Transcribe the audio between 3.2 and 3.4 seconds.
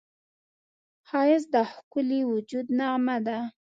ده